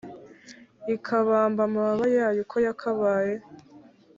ikabamba 0.95 1.61
amababa 1.67 2.05
yayo 2.17 2.39
uko 2.45 2.57
yakabaye. 2.65 3.33